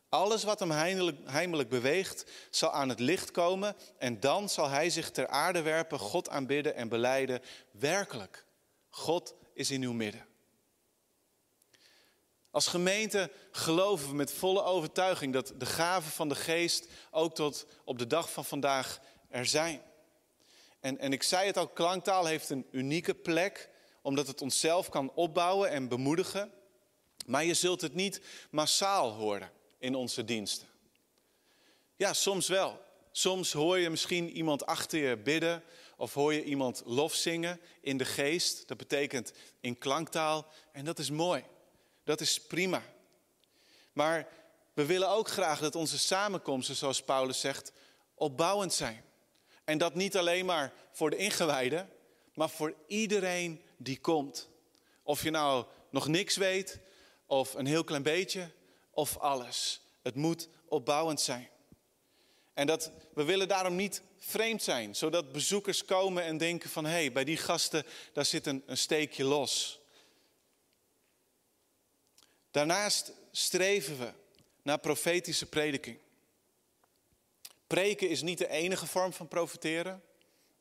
[0.08, 0.70] Alles wat hem
[1.24, 5.98] heimelijk beweegt, zal aan het licht komen en dan zal hij zich ter aarde werpen,
[5.98, 7.42] God aanbidden en beleiden.
[7.70, 8.44] Werkelijk,
[8.94, 10.26] God is in uw midden.
[12.50, 17.66] Als gemeente geloven we met volle overtuiging dat de gaven van de geest ook tot
[17.84, 19.82] op de dag van vandaag er zijn.
[20.80, 23.70] En, en ik zei het al, klanktaal heeft een unieke plek,
[24.02, 26.52] omdat het onszelf kan opbouwen en bemoedigen.
[27.26, 30.68] Maar je zult het niet massaal horen in onze diensten.
[31.96, 32.80] Ja, soms wel.
[33.12, 35.62] Soms hoor je misschien iemand achter je bidden
[36.04, 38.68] of hoor je iemand lof zingen in de geest.
[38.68, 41.44] Dat betekent in klanktaal en dat is mooi.
[42.02, 42.82] Dat is prima.
[43.92, 44.28] Maar
[44.74, 47.72] we willen ook graag dat onze samenkomsten, zoals Paulus zegt,
[48.14, 49.04] opbouwend zijn.
[49.64, 51.88] En dat niet alleen maar voor de ingewijden,
[52.34, 54.48] maar voor iedereen die komt.
[55.02, 56.78] Of je nou nog niks weet,
[57.26, 58.50] of een heel klein beetje,
[58.90, 59.80] of alles.
[60.02, 61.48] Het moet opbouwend zijn.
[62.54, 66.90] En dat, we willen daarom niet vreemd zijn, zodat bezoekers komen en denken van hé,
[66.90, 69.80] hey, bij die gasten daar zit een, een steekje los.
[72.50, 74.12] Daarnaast streven we
[74.62, 75.98] naar profetische prediking.
[77.66, 80.02] Preken is niet de enige vorm van profeteren.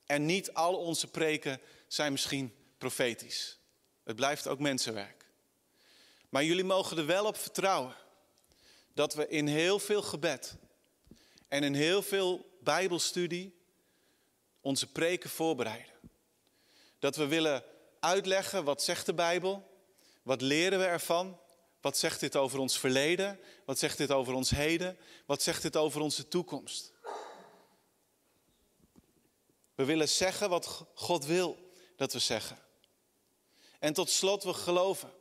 [0.06, 3.60] En niet al onze preken zijn misschien profetisch.
[4.04, 5.26] Het blijft ook mensenwerk.
[6.30, 7.96] Maar jullie mogen er wel op vertrouwen
[8.94, 10.56] dat we in heel veel gebed
[11.48, 13.62] en in heel veel Bijbelstudie
[14.62, 15.94] onze preken voorbereiden.
[17.00, 17.64] Dat we willen
[18.00, 19.72] uitleggen wat zegt de Bijbel,
[20.24, 21.40] wat leren we ervan,
[21.82, 25.78] wat zegt dit over ons verleden, wat zegt dit over ons heden, wat zegt dit
[25.78, 26.92] over onze toekomst.
[29.76, 32.60] We willen zeggen wat God wil dat we zeggen.
[33.80, 35.14] En tot slot, we geloven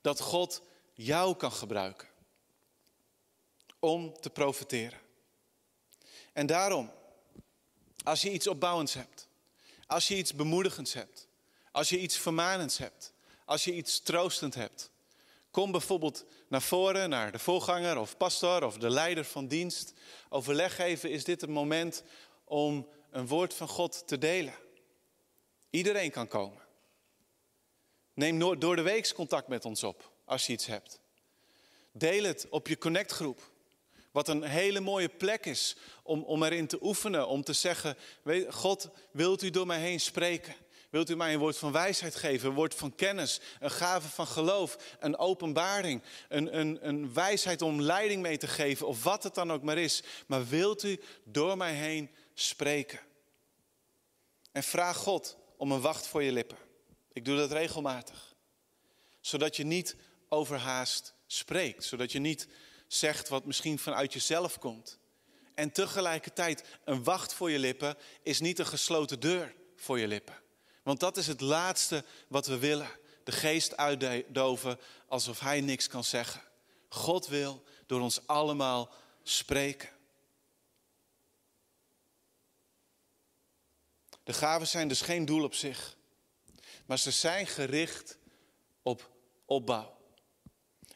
[0.00, 0.62] dat God
[0.92, 2.08] jou kan gebruiken
[3.78, 5.07] om te profiteren.
[6.38, 6.90] En daarom,
[8.04, 9.28] als je iets opbouwends hebt,
[9.86, 11.28] als je iets bemoedigends hebt,
[11.72, 13.12] als je iets vermanends hebt,
[13.44, 14.90] als je iets troostend hebt,
[15.50, 19.92] kom bijvoorbeeld naar voren, naar de voorganger of pastor of de leider van dienst.
[20.28, 22.02] Overleg even, is dit het moment
[22.44, 24.54] om een woord van God te delen?
[25.70, 26.62] Iedereen kan komen.
[28.14, 31.00] Neem door de weeks contact met ons op als je iets hebt.
[31.92, 33.50] Deel het op je connectgroep.
[34.10, 37.28] Wat een hele mooie plek is om, om erin te oefenen.
[37.28, 40.54] Om te zeggen, weet, God, wilt u door mij heen spreken?
[40.90, 44.26] Wilt u mij een woord van wijsheid geven, een woord van kennis, een gave van
[44.26, 49.34] geloof, een openbaring, een, een, een wijsheid om leiding mee te geven of wat het
[49.34, 50.02] dan ook maar is.
[50.26, 53.00] Maar wilt u door mij heen spreken?
[54.52, 56.58] En vraag God om een wacht voor je lippen.
[57.12, 58.34] Ik doe dat regelmatig.
[59.20, 59.96] Zodat je niet
[60.28, 61.84] overhaast spreekt.
[61.84, 62.48] Zodat je niet
[62.88, 64.98] zegt wat misschien vanuit jezelf komt.
[65.54, 70.36] En tegelijkertijd, een wacht voor je lippen is niet een gesloten deur voor je lippen.
[70.82, 72.90] Want dat is het laatste wat we willen.
[73.24, 76.42] De geest uitdoven alsof hij niks kan zeggen.
[76.88, 79.88] God wil door ons allemaal spreken.
[84.22, 85.96] De gaven zijn dus geen doel op zich,
[86.86, 88.18] maar ze zijn gericht
[88.82, 89.10] op
[89.46, 89.96] opbouw.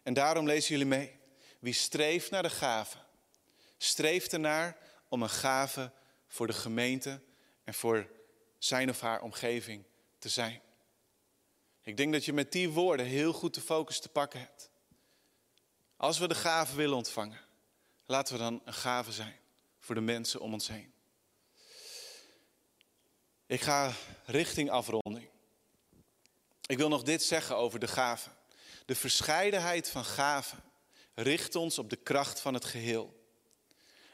[0.02, 1.20] En daarom lezen jullie mee.
[1.62, 2.96] Wie streeft naar de gave,
[3.78, 4.76] streeft ernaar
[5.08, 5.92] om een gave
[6.26, 7.20] voor de gemeente
[7.64, 8.10] en voor
[8.58, 9.84] zijn of haar omgeving
[10.18, 10.60] te zijn.
[11.82, 14.70] Ik denk dat je met die woorden heel goed de focus te pakken hebt.
[15.96, 17.40] Als we de gave willen ontvangen,
[18.04, 19.38] laten we dan een gave zijn
[19.78, 20.92] voor de mensen om ons heen.
[23.46, 23.92] Ik ga
[24.24, 25.28] richting afronding.
[26.66, 28.32] Ik wil nog dit zeggen over de gaven.
[28.84, 30.70] De verscheidenheid van gaven
[31.14, 33.20] richt ons op de kracht van het geheel.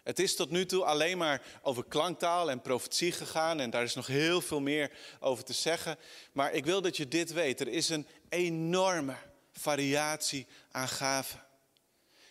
[0.03, 3.95] Het is tot nu toe alleen maar over klanktaal en profetie gegaan en daar is
[3.95, 5.99] nog heel veel meer over te zeggen.
[6.33, 7.61] Maar ik wil dat je dit weet.
[7.61, 9.17] Er is een enorme
[9.53, 11.47] variatie aan gaven.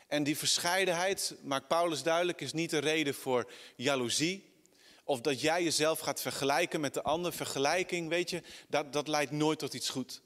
[0.07, 4.53] En die verscheidenheid, maakt Paulus duidelijk, is niet een reden voor jaloezie.
[5.03, 7.33] Of dat jij jezelf gaat vergelijken met de ander.
[7.33, 10.21] Vergelijking, weet je, dat, dat leidt nooit tot iets goed.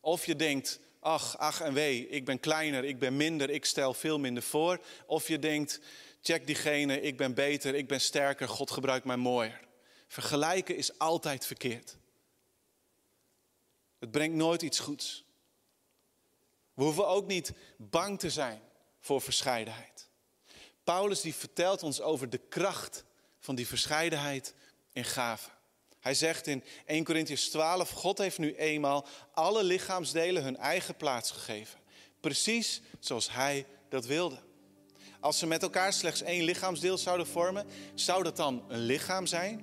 [0.00, 3.94] Of je denkt, ach, ach en wee, ik ben kleiner, ik ben minder, ik stel
[3.94, 4.80] veel minder voor.
[5.06, 5.80] Of je denkt,
[6.22, 9.60] check diegene, ik ben beter, ik ben sterker, God gebruikt mij mooier.
[10.08, 11.96] Vergelijken is altijd verkeerd.
[13.98, 15.24] Het brengt nooit iets goeds.
[16.74, 18.62] We hoeven ook niet bang te zijn
[19.00, 20.08] voor verscheidenheid.
[20.84, 23.04] Paulus die vertelt ons over de kracht
[23.38, 24.54] van die verscheidenheid
[24.92, 25.52] in gaven.
[26.00, 31.30] Hij zegt in 1 Corinthians 12, God heeft nu eenmaal alle lichaamsdelen hun eigen plaats
[31.30, 31.78] gegeven.
[32.20, 34.38] Precies zoals hij dat wilde.
[35.20, 39.62] Als ze met elkaar slechts één lichaamsdeel zouden vormen, zou dat dan een lichaam zijn?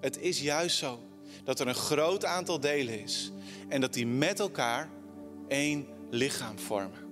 [0.00, 1.00] Het is juist zo
[1.44, 3.30] dat er een groot aantal delen is
[3.68, 4.88] en dat die met elkaar
[5.48, 7.02] één lichaam vormen.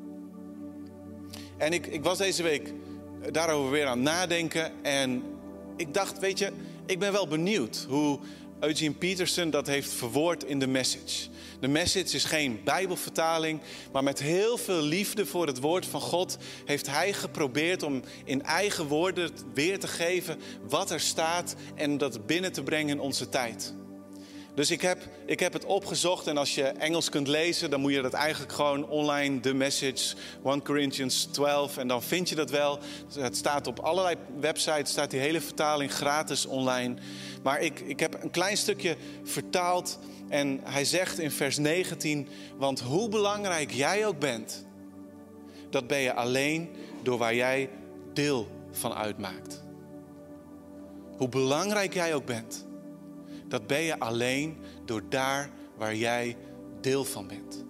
[1.59, 2.73] En ik, ik was deze week
[3.31, 5.23] daarover weer aan het nadenken en
[5.77, 6.53] ik dacht, weet je,
[6.87, 8.21] ik ben wel benieuwd hoe
[8.63, 11.29] Eugene Peterson dat heeft verwoord in de message.
[11.61, 13.61] De message is geen Bijbelvertaling,
[13.93, 18.43] maar met heel veel liefde voor het woord van God heeft hij geprobeerd om in
[18.43, 23.29] eigen woorden weer te geven wat er staat en dat binnen te brengen in onze
[23.29, 23.75] tijd.
[24.55, 27.93] Dus ik heb, ik heb het opgezocht en als je Engels kunt lezen, dan moet
[27.93, 32.51] je dat eigenlijk gewoon online, de message, 1 Corinthians 12, en dan vind je dat
[32.51, 32.79] wel.
[33.15, 36.95] Het staat op allerlei websites, staat die hele vertaling gratis online.
[37.43, 42.81] Maar ik, ik heb een klein stukje vertaald en hij zegt in vers 19, want
[42.81, 44.67] hoe belangrijk jij ook bent,
[45.71, 46.71] dat ben je alleen
[47.03, 47.71] door waar jij
[48.13, 49.63] deel van uitmaakt.
[51.17, 52.71] Hoe belangrijk jij ook bent
[53.53, 56.37] dat ben je alleen door daar waar jij
[56.81, 57.65] deel van bent.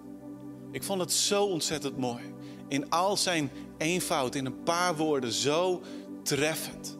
[0.71, 2.23] Ik vond het zo ontzettend mooi.
[2.67, 5.81] In al zijn eenvoud, in een paar woorden, zo
[6.21, 6.97] treffend.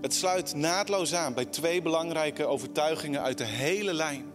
[0.00, 4.32] Het sluit naadloos aan bij twee belangrijke overtuigingen uit de hele lijn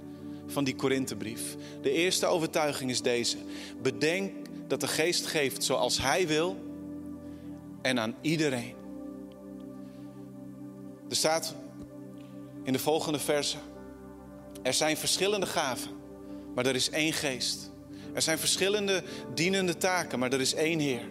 [0.47, 1.55] van die Korinthebrief.
[1.81, 3.37] De eerste overtuiging is deze:
[3.81, 4.33] bedenk
[4.67, 6.57] dat de geest geeft zoals hij wil
[7.81, 8.75] en aan iedereen.
[11.09, 11.55] Er staat
[12.65, 13.57] in de volgende verse.
[14.63, 15.91] Er zijn verschillende gaven,
[16.55, 17.71] maar er is één geest.
[18.13, 21.09] Er zijn verschillende dienende taken, maar er is één Heer.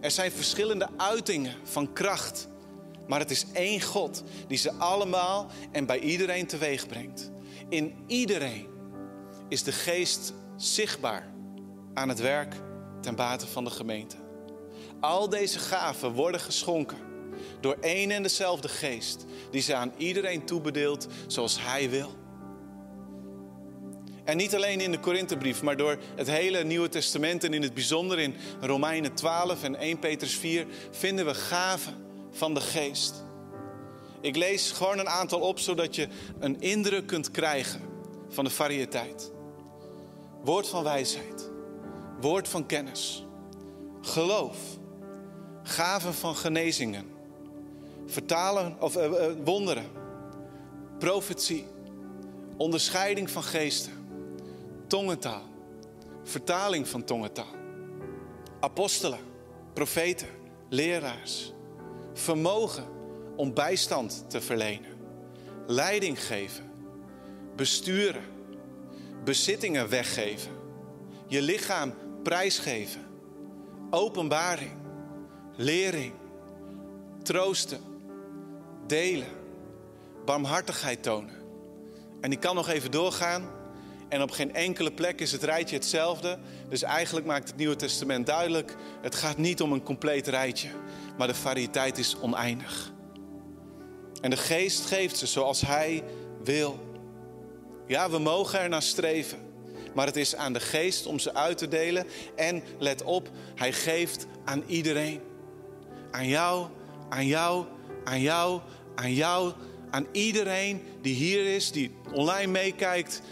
[0.00, 2.48] Er zijn verschillende uitingen van kracht,
[3.06, 7.30] maar het is één God die ze allemaal en bij iedereen teweeg brengt.
[7.68, 8.66] In iedereen
[9.48, 11.30] is de geest zichtbaar
[11.94, 12.54] aan het werk
[13.00, 14.16] ten bate van de gemeente.
[15.00, 17.09] Al deze gaven worden geschonken
[17.60, 22.18] door één en dezelfde geest die ze aan iedereen toebedeelt zoals Hij wil.
[24.24, 27.74] En niet alleen in de Korinthebrief, maar door het hele Nieuwe Testament en in het
[27.74, 31.94] bijzonder in Romeinen 12 en 1 Petrus 4 vinden we gaven
[32.30, 33.24] van de geest.
[34.20, 37.80] Ik lees gewoon een aantal op zodat je een indruk kunt krijgen
[38.28, 39.32] van de variëteit.
[40.44, 41.50] Woord van wijsheid,
[42.20, 43.26] woord van kennis,
[44.00, 44.56] geloof,
[45.62, 47.09] gaven van genezingen,
[48.10, 49.84] vertalen of uh, uh, wonderen,
[50.98, 51.66] profetie,
[52.56, 53.92] onderscheiding van geesten,
[54.86, 55.42] tongentaal,
[56.22, 57.54] vertaling van tongentaal,
[58.60, 59.18] apostelen,
[59.72, 60.28] profeten,
[60.68, 61.52] leraars,
[62.12, 62.84] vermogen
[63.36, 64.90] om bijstand te verlenen,
[65.66, 66.70] leiding geven,
[67.56, 68.24] besturen,
[69.24, 70.52] bezittingen weggeven,
[71.26, 73.06] je lichaam prijsgeven,
[73.90, 74.72] openbaring,
[75.56, 76.12] lering,
[77.22, 77.89] troosten,
[78.90, 79.28] delen,
[80.24, 81.34] barmhartigheid tonen.
[82.20, 83.58] En ik kan nog even doorgaan.
[84.08, 86.38] En op geen enkele plek is het rijtje hetzelfde.
[86.68, 90.68] Dus eigenlijk maakt het Nieuwe Testament duidelijk: het gaat niet om een compleet rijtje,
[91.18, 92.92] maar de variëteit is oneindig.
[94.20, 96.02] En de geest geeft ze zoals hij
[96.44, 96.78] wil.
[97.86, 99.38] Ja, we mogen er naar streven.
[99.94, 102.06] Maar het is aan de geest om ze uit te delen.
[102.36, 105.20] En let op, hij geeft aan iedereen.
[106.10, 106.66] Aan jou,
[107.08, 107.66] aan jou,
[108.04, 108.60] aan jou,
[108.94, 109.52] aan jou,
[109.90, 113.22] aan iedereen die hier is, die online meekijkt.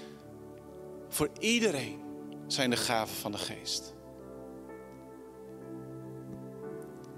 [1.09, 2.01] Voor iedereen
[2.47, 3.95] zijn de gaven van de geest.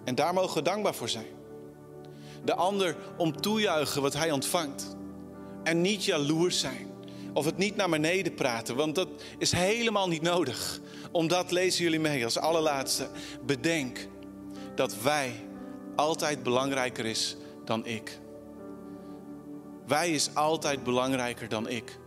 [0.04, 1.26] En daar mogen we dankbaar voor zijn.
[2.44, 4.96] De ander om toejuichen wat hij ontvangt.
[5.62, 6.88] En niet jaloers zijn.
[7.32, 10.80] Of het niet naar beneden praten, want dat is helemaal niet nodig.
[11.10, 13.08] Omdat lezen jullie mee als allerlaatste.
[13.46, 14.08] Bedenk
[14.74, 15.32] dat wij
[15.96, 18.18] altijd belangrijker is dan ik.
[19.90, 21.98] Wij is altijd belangrijker dan ik.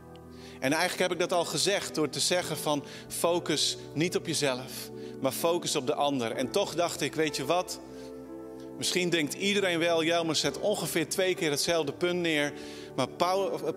[0.60, 4.90] En eigenlijk heb ik dat al gezegd door te zeggen van focus niet op jezelf,
[5.22, 6.32] maar focus op de ander.
[6.32, 7.80] En toch dacht ik, weet je wat?
[8.78, 12.54] Misschien denkt iedereen wel, Jelmer zet ongeveer twee keer hetzelfde punt neer.
[12.96, 13.08] Maar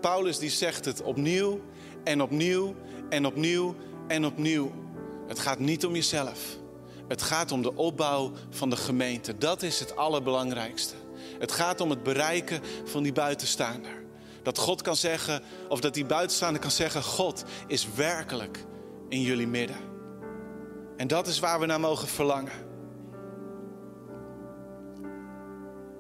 [0.01, 1.61] Paulus die zegt het opnieuw
[2.05, 2.75] en opnieuw
[3.09, 3.75] en opnieuw
[4.09, 4.73] en opnieuw.
[5.27, 6.57] Het gaat niet om jezelf.
[7.09, 9.39] Het gaat om de opbouw van de gemeente.
[9.39, 10.95] Dat is het allerbelangrijkste.
[11.39, 13.96] Het gaat om het bereiken van die buitenstaander.
[14.47, 18.65] Dat God kan zeggen, of dat die buitenstaander kan zeggen: God is werkelijk
[19.09, 19.77] in jullie midden.
[20.97, 22.53] En dat is waar we naar mogen verlangen.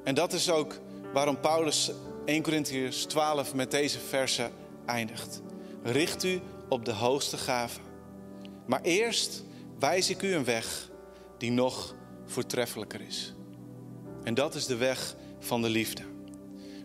[0.04, 0.78] En dat is ook
[1.12, 1.90] waarom Paulus
[2.24, 4.50] 1 Corinthians 12 met deze verse
[4.84, 5.42] eindigt.
[5.82, 7.80] Richt u op de hoogste gave.
[8.66, 9.44] Maar eerst
[9.78, 10.90] wijs ik u een weg
[11.38, 11.94] die nog
[12.26, 13.34] voortreffelijker is.
[14.22, 16.02] En dat is de weg van de liefde.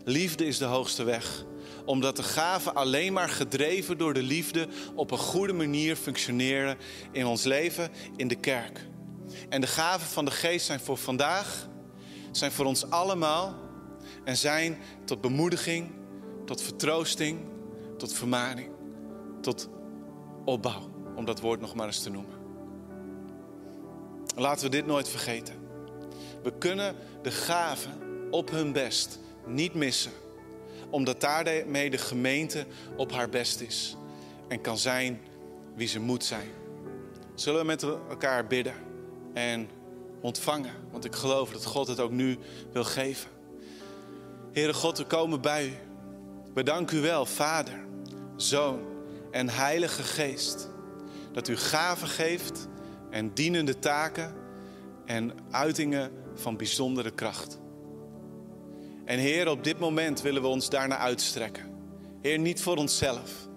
[0.04, 1.44] Liefde is de hoogste weg,
[1.84, 6.76] omdat de gaven alleen maar gedreven door de liefde op een goede manier functioneren
[7.12, 8.86] in ons leven, in de kerk.
[9.48, 11.68] En de gaven van de geest zijn voor vandaag,
[12.30, 13.54] zijn voor ons allemaal
[14.24, 15.90] en zijn tot bemoediging,
[16.44, 17.40] tot vertroosting,
[17.96, 18.70] tot vermaning,
[19.40, 19.68] tot
[20.44, 22.40] opbouw, om dat woord nog maar eens te noemen.
[24.36, 25.54] Laten we dit nooit vergeten.
[26.42, 27.92] We kunnen de gaven
[28.30, 30.12] op hun best niet missen,
[30.92, 32.66] omdat daarmee de gemeente
[32.96, 33.96] op haar best is
[34.48, 35.20] en kan zijn
[35.74, 36.50] wie ze moet zijn.
[37.34, 38.74] Zullen we met elkaar bidden
[39.34, 39.68] en
[40.20, 42.38] ontvangen, want ik geloof dat God het ook nu
[42.72, 43.30] wil geven.
[44.52, 45.72] Heere God, we komen bij u.
[46.54, 47.84] Bedank u wel, Vader,
[48.36, 48.80] Zoon
[49.30, 50.70] en Heilige Geest,
[51.32, 52.68] dat u gaven geeft
[53.10, 54.34] en dienende taken
[55.04, 57.60] en uitingen van bijzondere kracht.
[59.12, 61.64] En Heer, op dit moment willen we ons daarna uitstrekken.
[62.20, 63.48] Heer, niet voor onszelf.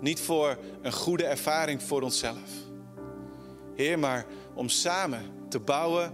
[0.00, 2.50] Niet voor een goede ervaring voor onszelf.
[3.74, 6.12] Heer, maar om samen te bouwen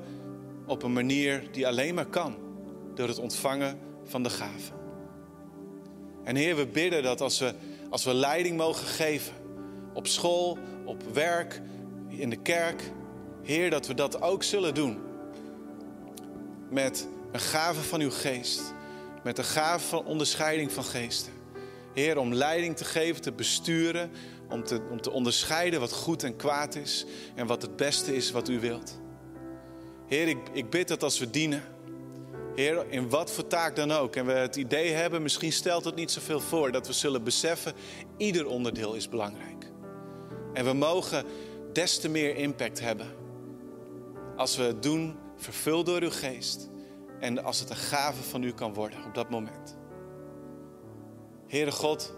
[0.67, 2.37] op een manier die alleen maar kan
[2.95, 4.77] door het ontvangen van de gaven.
[6.25, 7.55] En Heer, we bidden dat als we,
[7.91, 9.35] als we leiding mogen geven
[9.95, 11.61] op school, op werk,
[12.09, 12.93] in de kerk,
[13.43, 14.99] Heer, dat we dat ook zullen doen.
[16.71, 18.61] Met een gave van uw geest.
[19.22, 21.33] Met een gave van onderscheiding van geesten.
[21.95, 24.11] Heer, om leiding te geven, te besturen.
[24.49, 27.07] Om te, om te onderscheiden wat goed en kwaad is.
[27.35, 28.99] En wat het beste is wat u wilt.
[30.07, 31.62] Heer, ik, ik bid dat als we dienen.
[32.55, 34.16] Heer, in wat voor taak dan ook.
[34.16, 36.72] En we het idee hebben, misschien stelt het niet zoveel voor.
[36.72, 37.72] Dat we zullen beseffen,
[38.16, 39.66] ieder onderdeel is belangrijk.
[40.53, 41.24] En we mogen
[41.72, 43.07] des te meer impact hebben.
[44.37, 46.68] Als we het doen, vervuld door uw geest.
[47.21, 49.77] En als het een gave van u kan worden op dat moment.
[51.47, 52.14] Heere God,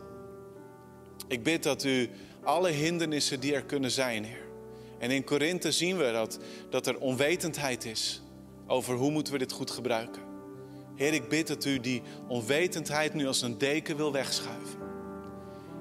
[1.28, 2.10] ik bid dat u
[2.42, 4.48] alle hindernissen die er kunnen zijn, Heer.
[4.98, 6.38] En in Korinthe zien we dat,
[6.70, 8.22] dat er onwetendheid is
[8.66, 10.22] over hoe moeten we dit goed gebruiken.
[10.96, 14.78] Heer, ik bid dat u die onwetendheid nu als een deken wil wegschuiven.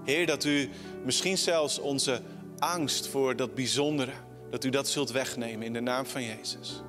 [0.04, 0.70] Heer, dat u
[1.06, 2.22] misschien zelfs onze
[2.60, 4.14] angst voor dat bijzondere,
[4.50, 6.82] dat u dat zult wegnemen in de naam van Jezus.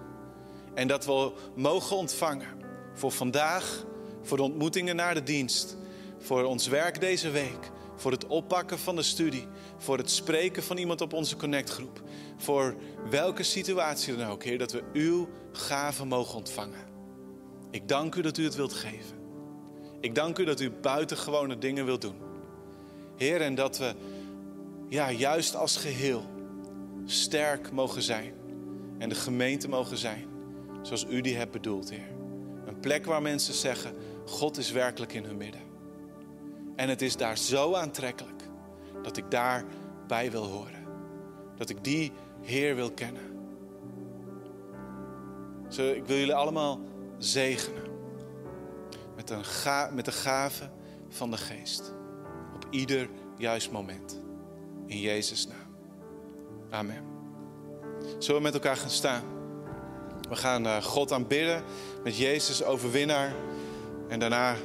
[0.81, 2.49] En dat we mogen ontvangen
[2.95, 3.85] voor vandaag,
[4.23, 5.77] voor de ontmoetingen naar de dienst,
[6.19, 9.47] voor ons werk deze week, voor het oppakken van de studie,
[9.79, 12.03] voor het spreken van iemand op onze connectgroep,
[12.37, 12.75] voor
[13.11, 16.89] welke situatie dan ook, Heer, dat we uw gaven mogen ontvangen.
[17.71, 19.17] Ik dank u dat u het wilt geven.
[20.01, 22.17] Ik dank u dat u buitengewone dingen wilt doen.
[23.17, 23.95] Heer, en dat we
[24.89, 26.25] ja, juist als geheel
[27.05, 28.33] sterk mogen zijn.
[28.99, 30.30] En de gemeente mogen zijn
[30.83, 32.09] zoals u die hebt bedoeld, Heer.
[32.67, 33.95] Een plek waar mensen zeggen,
[34.27, 35.61] God is werkelijk in hun midden.
[36.77, 38.43] En het is daar zo aantrekkelijk
[39.03, 40.87] dat ik daarbij wil horen.
[41.57, 42.13] Dat ik die
[42.43, 43.23] Heer wil kennen.
[45.69, 46.81] Zo, ik wil jullie allemaal
[47.19, 47.83] zegenen
[49.17, 50.71] met, een ga, met de gave
[51.09, 51.95] van de geest.
[52.55, 54.21] Op ieder juist moment.
[54.87, 55.77] In Jezus' naam.
[56.71, 57.05] Amen.
[58.19, 59.40] Zullen we met elkaar gaan staan?
[60.31, 61.63] We gaan uh, God aanbidden
[62.05, 63.33] met Jezus overwinnaar.
[64.09, 64.57] En daarna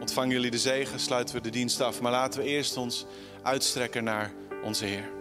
[0.00, 2.00] ontvangen jullie de zegen, sluiten we de dienst af.
[2.00, 3.06] Maar laten we eerst ons
[3.42, 4.32] uitstrekken naar
[4.62, 5.17] onze Heer.